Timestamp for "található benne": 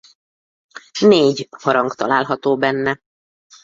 1.95-2.99